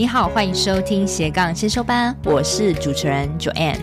[0.00, 3.76] 你好，欢迎收听斜杠先修班，我是主持人 Joanne。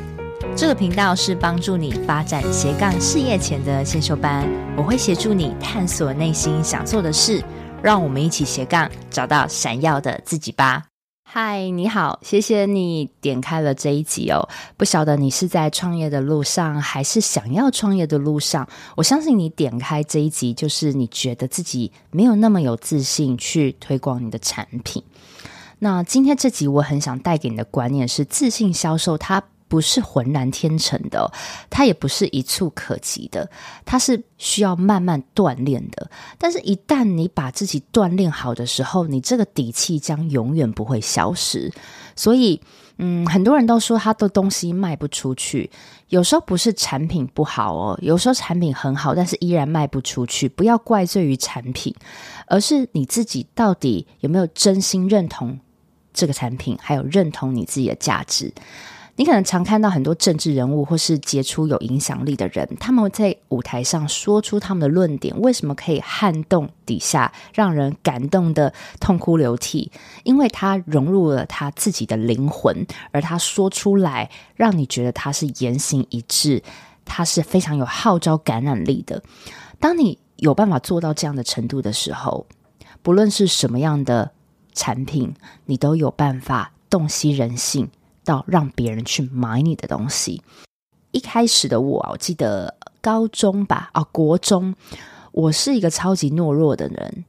[0.55, 7.43] 这个频道是帮助你发展斜杠事业前的先修班，我会协助你探索内心想做的事，
[7.83, 10.85] 让我们一起斜杠找到闪耀的自己吧。
[11.23, 14.49] 嗨，你好，谢谢你点开了这一集哦。
[14.75, 18.67] 不晓得你是在创业的路上，还是想要创业的路上？
[18.95, 25.03] 我相信你点开这一集，就是你觉得自己没有那么有自信去推广你的产品。
[25.79, 31.31] 那今天这集我很想带给你的观念是：自信销售它不是浑然天成的，
[31.69, 33.49] 它也不是一蹴可及的，
[33.85, 36.09] 它是需要慢慢锻炼的。
[36.37, 41.71] 但是，一旦你把自己锻炼好的时候，你这个底气将永远不会消失。
[42.15, 42.59] 所以，
[42.97, 45.69] 嗯，很多人都说他的东西卖不出去，
[46.07, 50.47] 有时候不是产品不好哦，有时候产品很好，但是依然卖不出去。
[50.47, 51.93] 不要怪罪于产品，
[52.47, 55.59] 而是你自己到底有没有真心认同
[56.17, 58.51] 这个产品，还有认同你自己的价值。
[59.19, 69.91] 你可能常看到很多政治人物或是杰出有影响力的人，他们在舞台上说出他们的论点，为什么可以撼动底下，让人感动得痛哭流涕？
[70.23, 76.61] 因为他融入了他自己的灵魂，而他说出来，让你觉得他是言行一致，
[77.03, 79.23] 他是非常有号召感染力的。
[79.79, 82.45] 当你有办法做到这样的程度的时候，
[83.01, 84.31] 不论是什么样的
[84.77, 85.33] 产品，
[85.65, 87.89] 你都有办法洞悉人性。
[88.27, 90.41] 到让别人去买你的东西。
[91.11, 94.75] 一开始的我，我记得高中吧，啊，国中，
[95.31, 97.23] 我是一个超级懦弱的人，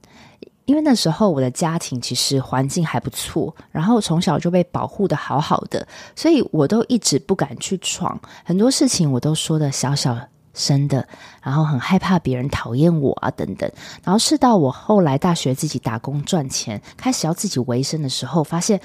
[0.65, 10.19] 因为那时候我的家庭其实环境还不错，然后从小就被保护得好好的，所以我都一直不敢去闯，很多事情我都说的小小
[10.53, 11.07] 生的，
[11.41, 13.71] 然后很害怕别人讨厌我啊，等等。
[14.03, 18.79] 然后是到我后来大学自己打工赚钱，开始要自己维生的时候，发现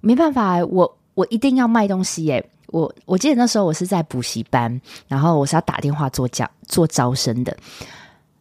[0.00, 0.98] 没办法，我。
[1.14, 2.42] 我一定要卖东西耶！
[2.68, 7.54] 我我记得那时候我是在补习班，然后我是要打电话做教做招生的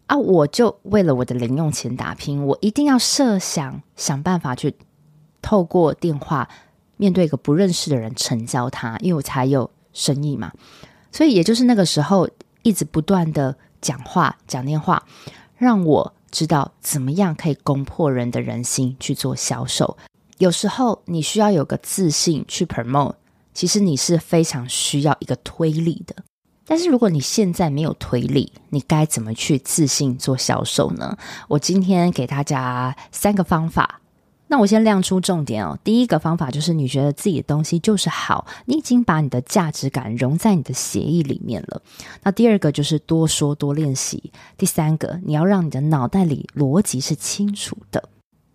[0.08, 0.16] 啊！
[0.16, 4.74] 我就为了我的零用钱打拼，我一定要设想想办法去
[5.42, 6.48] 透过电话
[6.96, 10.54] 面对一个不认识的人成交他，因为我才有生意嘛。
[11.12, 12.30] 所以也就是那个时候，
[12.64, 15.04] 一直不断的讲话讲电话，
[15.58, 19.98] 让我知道怎么样可以攻破人的人心去做销售。
[20.38, 23.14] 有时候你需要有个自信去 promote，
[23.54, 26.16] 其实你是非常需要一个推力的。
[26.66, 31.18] 但是如果你现在没有推力，你该怎么去自信做销售呢？
[31.48, 34.01] 我今天给大家三个方法。
[34.52, 35.80] 那我先亮出重点哦。
[35.82, 41.82] 第一个方法就是你觉得自己的东西就是好，你已经把你的价值感融在你的协议里面了。
[42.24, 44.34] 那第二个就是多说多练习。
[44.58, 48.10] 第三个，你要让你的脑袋里逻辑是清楚的。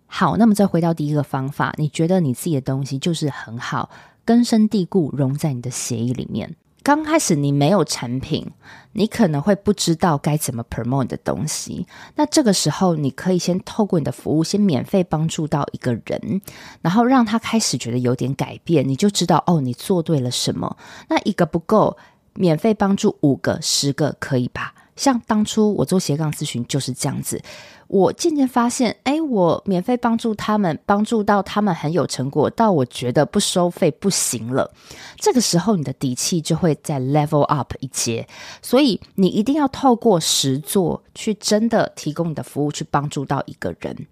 [0.06, 3.88] 好，那么再回到第一个方法，你觉得你自己的东西就是很好，
[4.26, 6.54] 根深蒂固融在你的协议里面。
[6.86, 8.48] 刚开始你没有产品，
[8.92, 11.84] 你可能会不知道该怎么 promote 的东西。
[12.14, 16.40] 那这个时候，你可以先透过你的服务，先免费帮助到一个人，
[16.82, 20.76] 然后让他开始觉得有点改变，你就知道哦，你做对了什么。
[21.08, 21.96] 那一个不够，
[22.34, 24.72] 免费帮助五个、十个可以吧？
[24.94, 27.42] 像当初我做斜杠咨询就是这样子。
[27.88, 34.72] 我渐渐发现，哎，我免费帮助他们，帮助到他们很有成果，到我觉得不收费不行了。
[35.18, 38.26] 这个时候，你的底气就会再 level up 一阶。
[38.60, 44.06] 所以，你一定要透过实做去真的提供你的服务，去帮助到一个人。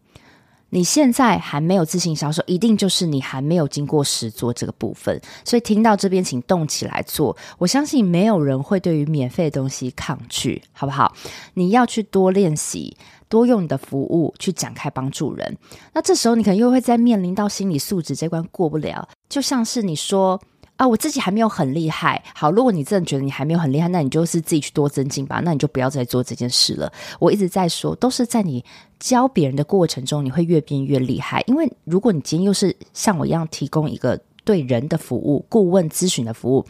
[0.75, 5.21] 你现在还没有自信销售，一定就是你还没有经过实做这个部分。
[5.45, 7.37] 所以，听到这边，请动起来做。
[7.59, 11.15] 我相信没有人会对于免费的东西抗拒，好不好？
[11.55, 12.97] 你要去多练习。
[13.27, 15.57] 多用你的服务去展开帮助人，
[15.93, 19.09] 那这时候你可能又会再面临到心理素质这关过不了。
[19.29, 20.41] 就像是你说
[20.77, 22.23] 啊，我自己还没有很厉害。
[22.35, 25.41] 好，如果你真的觉得你还没有很厉害，那你就是自己去多增进吧。
[25.45, 26.93] 那你就不要再做这件事了。
[27.21, 28.65] 我一直在说，都是在你
[28.99, 31.43] 教别人的过程中，你会越变越厉害。
[31.47, 36.67] 因为如果你今天又是像我一样提供一个对人的服务、顾问咨询的服务，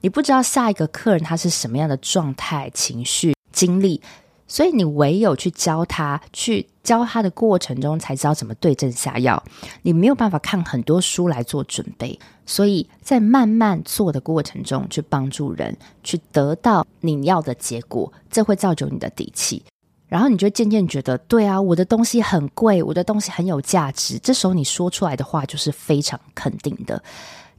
[0.00, 4.00] 你不知道下一个客人他是什么样的状态、情绪、经历。
[4.46, 9.42] 所以你唯有去教他，去教他的过程中，才知道怎么对症下药。
[9.82, 19.64] 你没有办法看很多书来做准备，所以在慢慢做的过程中，去帮助人，去得到你要的结果，这会造就你的底气。
[20.06, 24.18] 然后你就渐渐觉得，对啊，我的东西很贵，我的东西很有价值。
[24.18, 27.02] 这时候你说出来的话就是非常肯定的。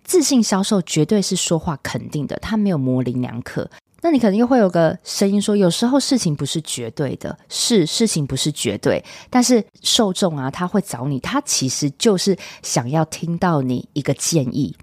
[0.03, 3.69] 自信销售绝对是说话肯定的，他没有模棱两可。
[4.05, 14.77] 那你可能又会有个声音说，有时候事情不是绝对的，是事情不是绝对，但是受众啊，他会找你，他其实就是想要听到你一个建议。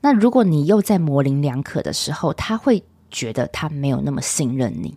[0.00, 4.92] 那如果你又在模棱两可的时候，他会觉得他没有那么信任你。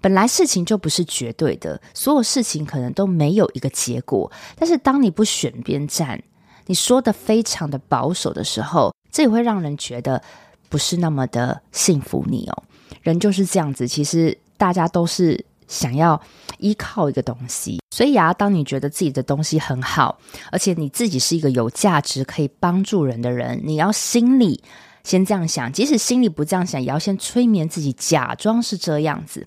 [0.00, 4.28] 本来事情就不是绝对的，所有事情可能都没有一个结果。
[4.56, 6.20] 但是当你不选边站，
[6.66, 10.20] 你说的非常的保守的时候，这也会让人觉得
[10.68, 12.64] 不是那么的信服你哦。
[13.02, 16.20] 人就是这样子，其实大家都是想要
[16.58, 17.80] 依靠一个东西。
[17.90, 20.18] 所以啊，当你觉得自己的东西很好，
[20.52, 24.62] 而且你自己是一个有价值可以帮助人的人，你要心里
[25.02, 29.46] 先这样想，即使心里不这样想，也要先催眠自己，假装是这样子。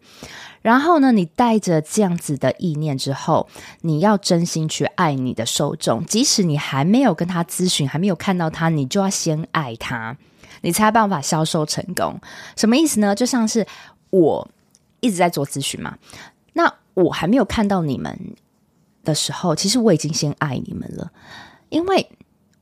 [0.62, 3.48] 然后呢，你带着这样子的意念之后，
[3.82, 10.16] 你要真心去爱你的受众，即使你还没有跟他咨询，还没有看到他，你就要先爱他，
[10.62, 12.20] 你才有办法销售成功。
[12.56, 13.14] 什么意思呢？
[13.14, 13.66] 就像是
[14.10, 14.48] 我
[15.00, 15.98] 一直在做咨询嘛，
[16.54, 18.36] 那我还没有看到你们
[19.04, 21.12] 的时候，其实我已经先爱你们了，
[21.70, 22.10] 因为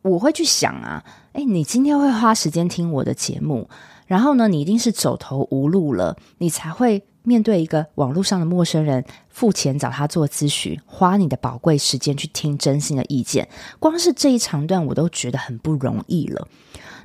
[0.02, 1.04] 我会去想啊，
[1.34, 3.70] 诶，你今天会花时间听我的节目，
[4.08, 7.04] 然后呢，你一定是走投无路了，你才会。
[7.24, 13.48] 面对一个网络上的陌生人，付钱找他做咨询，花你的宝贵时间去听真心的意见，
[13.80, 16.48] 光是这一长段我都觉得很不容易了。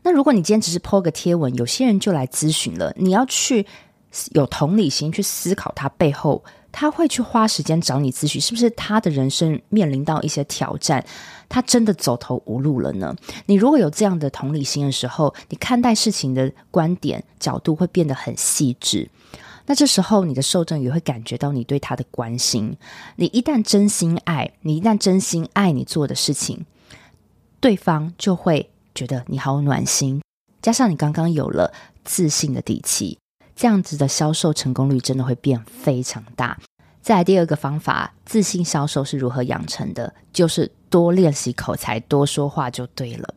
[0.02, 3.66] 那如果你今天只是 po 个贴文，有些人就来咨询了，你要去
[4.32, 11.04] 有同理心去思考他背后，他会去花时间找你咨询，是不是他的人生面临到一些挑战，
[11.48, 13.14] 他真的走投无路了呢？
[13.46, 19.08] 你如果有这样的同理心的时候，你看待事情的观点角度会变得很细致。
[19.66, 22.76] 那这时候，你的受众也会感觉到你对他的关心。
[23.16, 26.66] 你一旦真心爱，你一旦真心爱你做的事情，
[27.60, 30.20] 对方就会觉得你好暖心。
[30.60, 31.72] 加上你刚刚有了
[32.04, 33.18] 自信的底气，
[33.56, 36.58] 这样子的销售成功率真的会变非常大。
[37.00, 40.12] 再来第二个方法，自信销售是如何养成的？
[40.32, 43.34] 就是多练习口才，多说话就对了。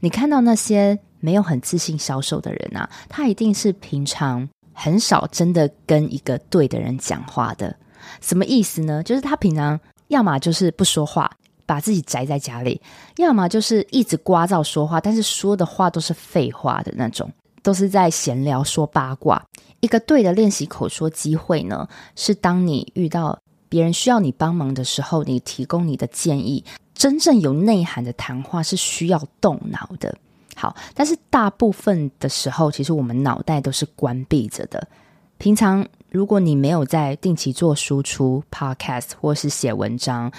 [0.00, 4.48] 你看到那些没有很自信销售的人啊，他一定是平常。
[4.78, 7.74] 很少真的跟一个对的人讲话的，
[8.20, 9.02] 什么意思呢？
[9.02, 11.30] 就是他平常要么就是不说话，
[11.64, 12.78] 把自己宅在家里；
[13.16, 17.32] 要么就是一直聒噪说话，但是说的话都是废话的那种，
[17.62, 19.42] 都是在闲聊说八卦。
[19.80, 23.38] 一个对的练习口说机会呢，是当你遇到
[23.68, 26.62] 别人需要你帮忙的时候，你提供你的建议。
[26.94, 30.16] 真正有内涵的谈话是需要动脑的。
[30.56, 34.88] 好，但是大部分的时候，其实我们脑袋都是关闭着的。
[35.36, 40.32] 平常如果你没有在定期做输出 Podcast 或是写文章，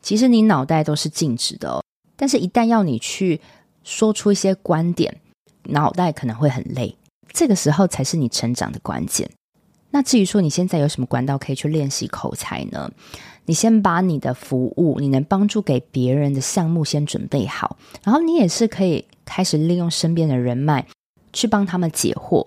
[0.00, 1.82] 其实你脑袋都是静止的。
[2.14, 3.40] 但是，一旦要你去
[3.82, 5.20] 说出一些观点，
[5.64, 6.96] 脑袋可能会很累。
[7.32, 9.28] 这个时候才是你成长的关键。
[9.90, 12.90] 那至于说你现在有什么管道可以去练习口才呢？
[13.48, 19.04] 你先把你的服务，你能帮助给别人的项目先准备好，然后你也是可以。
[19.30, 20.86] 开始利用身边的人脉
[21.34, 22.46] 去帮他们解惑，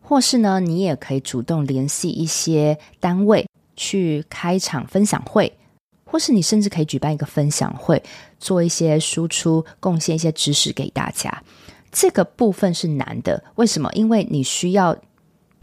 [0.00, 3.46] 或是呢，你也可以主动联系一些单位
[3.76, 5.52] 去开场分享会，
[6.06, 8.02] 或是你甚至可以举办一个分享会，
[8.40, 11.42] 做一些输出，贡献一些知识给大家。
[11.92, 13.90] 这个部分是难的，为什么？
[13.92, 14.96] 因为你需要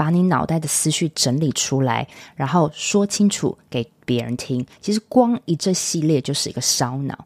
[0.04, 2.06] 把你脑袋的思绪整理出来，
[2.36, 4.66] 然后说清楚给别人听。
[4.82, 7.26] 其实光一这系列就是一个烧脑，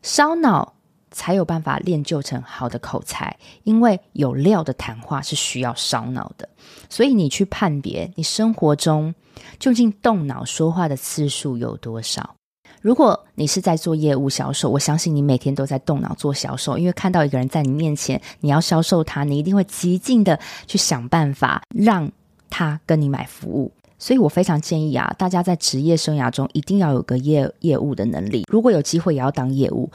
[0.00, 0.72] 烧脑。
[1.10, 3.34] 才有办法练就成好的口才，
[3.64, 6.48] 因为有料的谈话是需要烧脑的。
[6.88, 9.14] 所以你去判别你生活中
[9.58, 12.37] 究竟动脑说话的次数有多少。
[12.88, 22.10] 如果你是在做业务销售，我相信你每天都在动脑做销售，因为看到一个人在你面前，你要销售他，你一定会极尽的去想办法让
[22.48, 23.70] 他跟你买服务。
[23.98, 29.90] 所以我非常建议啊，大家在职业生涯中一定要有个业业务的能力，如果有机会也要当业务。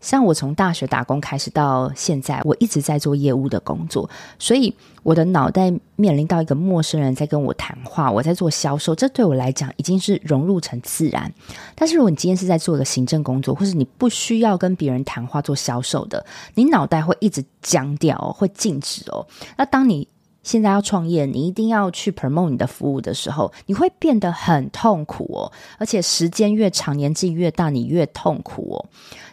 [0.00, 11.32] 像我从大学打工开始到现在，我一直在做业务的工作，所以我的脑袋面临到一个陌生人在跟我谈话，我在做销售，这对我来讲已经是融入成自然。
[11.74, 16.24] 但是如果你今天是在做一个行政工作，或是你不需要跟别人谈话做销售的，
[16.54, 19.26] 你脑袋会一直僵掉哦，会静止哦。
[19.56, 20.06] 那当你
[20.48, 28.86] 现在要创业，你一定要去 promote 你的服务的时候，你会变得很痛苦哦，而且时间越长，年纪越大，你越痛苦哦。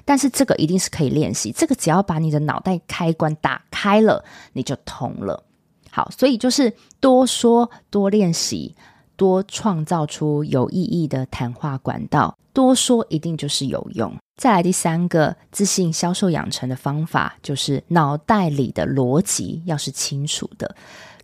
[0.03, 5.41] 但是这个一定是可以练习，这个只要把你的脑袋开关打开了，你就通了。
[5.89, 8.75] 好，所以就是多说、多练习、
[9.15, 12.35] 多创造出有意义的谈话管道。
[12.53, 14.13] 多说一定就是有用。
[14.37, 20.73] 再来第三个自信销售养成的方法，就是脑袋里的逻辑要是清楚的。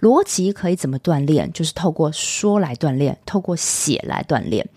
[0.02, 1.52] 逻辑可以怎么锻炼？
[1.54, 4.68] 就是透过说来锻炼，透过写来锻炼。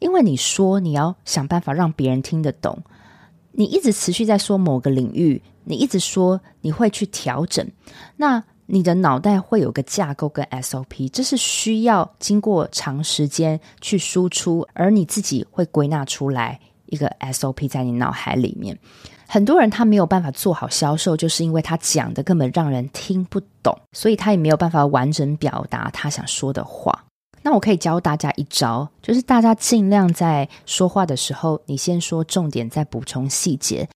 [0.00, 2.82] 因为你说你要想办法让别人听得懂，
[3.52, 7.64] 你一直持续在说某个领域，你一直说你会去调整，
[8.16, 18.78] 那你的脑袋会有个架构跟 SOP，这是需要经过长时间去输出，而你自己会归纳出来一个 SOP 在你脑海里面。
[19.28, 27.04] 很多人他没有办法做好销售，就是因为他讲的根本让人听不懂，所以他也没有办法完整表达他想说的话。
[27.42, 33.88] 那我可以教大家一招，就是大家尽量在说话的时候，你先说重点，再补充细节。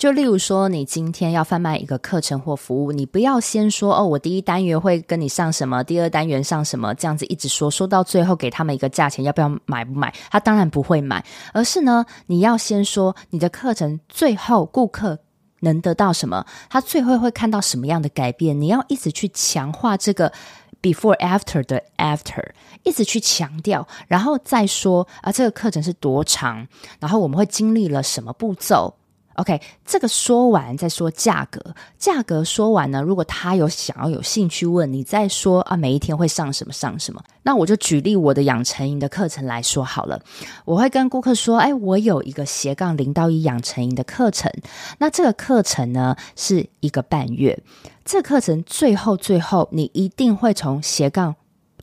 [0.00, 10.10] 就例如说，你今天要贩卖一个课程或服务，你不要先说哦，我第一单元会跟你上什么，第二单元上什么，这样子一直说，说到最后给他们一个价钱，要不要买不买？
[10.30, 15.18] 他当然不会买，而是呢，你要先说你的课程最后顾客
[15.60, 20.32] 能得到什么，他最后会看到什么样的改变，你要一直去强化这个
[20.80, 22.42] before after 的 after，
[22.84, 26.66] 一直去强调，然后再说啊，这个课程是多长，
[27.00, 28.94] 然后我们会经历了什么步骤。
[29.40, 40.20] OK，这个说完再说价格，价格说完呢，如果他有想要有兴趣问你再说啊，每一天会上什么上什么，那我就举例我的养成营的课程来说好了，
[40.66, 44.52] 我会跟顾客说，哎，我有一个斜杠零到一养成营的课程，
[44.98, 47.58] 那这个课程呢是一个半月，
[48.04, 51.34] 这个课程最后最后你一定会从斜杠。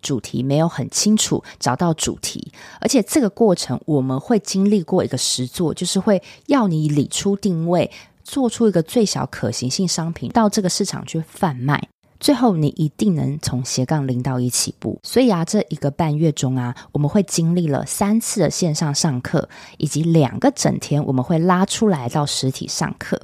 [0.07, 2.49] 主题没有很清楚，找到主题，
[2.79, 7.91] 而且这个过程我们会经历过一个实作，就是会要你理出定位，
[8.23, 11.89] 做出一个最小可行性商品到这个市场去贩卖，
[12.21, 14.97] 最后你一定能从斜杠零到一起步。
[15.03, 23.19] 所以啊，这一个半月中啊，我们会经历了三次的线上上课，以及两个整天我们会拉出来到实体上课。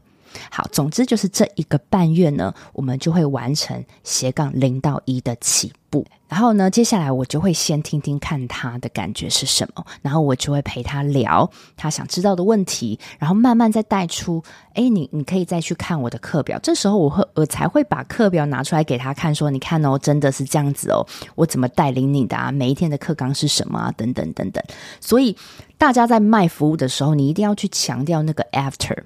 [0.50, 6.06] 好，总之就是这一个半月呢，我们就会完成斜杠零到一的起步。
[6.28, 11.48] 然后呢，接下来我就会先听听看他的感觉是什么，然后我就会陪他聊
[11.78, 14.42] 他想知道的问题，然后慢慢再带出，
[14.74, 16.58] 哎，你你可以再去看我的课表。
[16.64, 22.52] 这时候我会我才会把课表拿出来给他看，说你看哦，真的是这样子哦，我怎么带领你的啊？
[22.52, 23.94] 每一天的课纲是什么啊？
[23.96, 24.64] 等等等等。
[25.00, 25.38] 所以
[25.78, 29.04] 大家在卖服务的时候，你一定要去强调那个 after。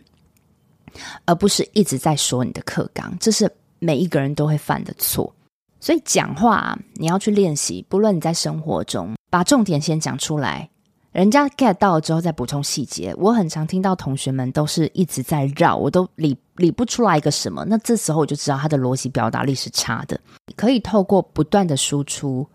[1.25, 5.33] 而不是一直在说你的课纲，这是每一个人都会犯的错。
[5.79, 10.67] 所以讲话啊，你要去练习，不论你在生活中把重点先讲出来，
[11.11, 13.13] 人家 get 到了之后再补充细节。
[13.17, 17.63] 我很常听到同学们都是一直在绕，我都理理不出来一个什么。
[17.65, 20.19] 那这时候我就知道他的逻辑表达力是差的。
[20.55, 22.47] 可以透过不断的输出，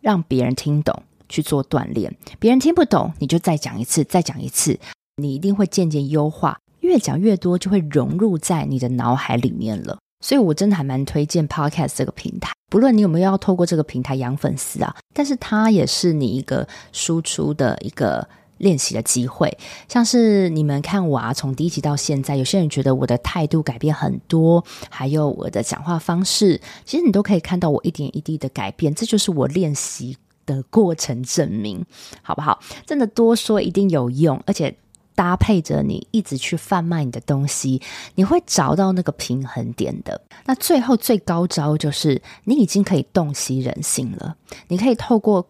[0.00, 2.14] 让别人听懂去做锻炼。
[2.38, 4.78] 别人听不懂，你就再讲一次，再讲一次，
[5.16, 6.58] 你一定会渐渐优化。
[6.82, 9.98] 越讲越多，就会融入在你的脑海里面了。
[10.20, 12.52] 所以，我真的还蛮推荐 Podcast 这个平台。
[12.70, 18.26] 不论你有没有要透过这个平台养粉丝啊，但是它也是你一个输出的一个
[18.58, 19.58] 练习的机会。
[19.88, 28.94] 像是你们看我啊，从第一集到现在，有些人觉得我的态度改变很多，还有我的讲话方式，其实你都可以看到我一点一滴的改变。
[28.94, 31.84] 这就是我练习的过程证明，
[32.22, 32.60] 好不好？
[32.86, 34.72] 真的多说一定有用，而且。
[35.14, 37.80] 搭配着你一直去贩卖你的东西，
[38.14, 40.20] 你会找到那个平衡点的。
[40.44, 44.36] 那最后最高招就是你已经可以洞悉人心了，
[44.68, 45.46] 你可以透过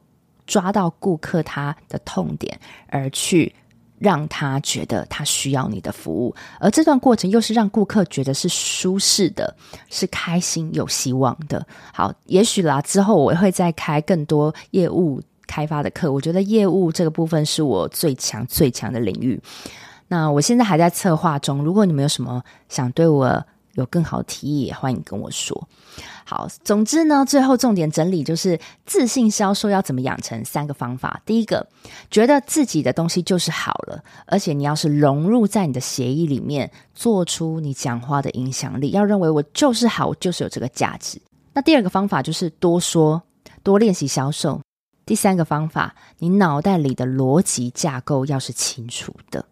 [0.47, 3.55] 抓到顾客他的痛点，而去
[3.99, 9.57] 让他觉得他需要你的服务，而这段过程又是让顾客觉得是舒适的，
[9.89, 11.65] 是开心有希望的。
[11.95, 15.23] 好，也许啦，之后我会再开更多业务。
[15.47, 19.41] 开发的课，我觉得业务这个部分是我最强最强的领域。
[20.09, 23.45] 那我现在还在策划中，如果你们有什么想对我
[23.75, 25.67] 有更好的提议，也欢迎跟我说。
[26.25, 31.21] 好，总之呢，最后重点整理就是自信销售要怎么养成三个方法。
[31.27, 31.67] 第一个，
[32.11, 41.21] 觉得自己的东西就是好了，而且你要是融入在你的协议里面，做出你讲话的影响力，要认为我就是好，我就是有这个价值。
[41.55, 43.23] 那第二个方法就是多说，
[43.63, 44.61] 多练习销售。
[45.05, 49.45] 第三个方法，你脑袋里的逻辑架构要是清楚的。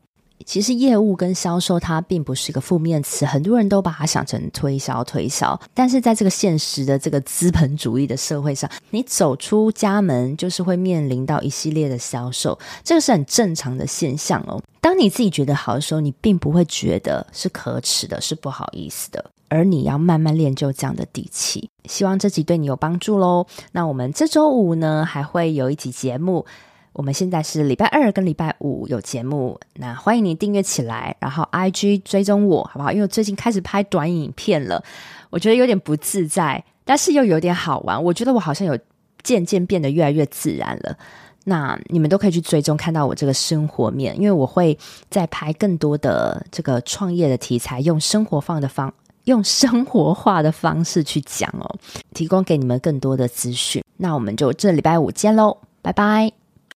[0.46, 5.60] 其实业务跟销售它并不是一个负面词，很多人都把它想成推销推销。
[5.74, 14.60] 但是在这个现实的这个资本主义的社会上，你走出家门就是会面临到一系列的销售，这个是很正常的现象哦。
[14.80, 19.30] 当你自己觉得好的时候，你并不会觉得是可耻的，是不好意思的。
[19.50, 21.68] 而你要慢慢练就这样的底气。
[21.84, 23.46] 希望这集对你有帮助喽。
[23.72, 26.46] 那我们这周五呢，还会有一集节目。
[26.92, 32.90] 我们现在是礼拜二跟礼拜五有节目，那欢迎你订阅起来，然后 IG 追踪我，好不好？
[32.90, 34.82] 因为我最近开始拍短影片了，
[35.30, 36.64] 我觉得有点不自在。
[36.84, 38.02] 但是又有点好玩。
[38.02, 38.76] 我觉得我好像有
[39.22, 40.96] 渐渐变得越来越自然了。
[41.44, 44.76] 那你们都可以去追踪看到我这个生活面，因为我会
[45.08, 48.92] 再拍更多的这个创业的题材，用生活放的方，
[49.24, 51.76] 用生活化的方式去讲哦，
[52.14, 53.82] 提供给你们更多的资讯。
[53.96, 56.39] 那我们就这礼拜五见喽，拜拜。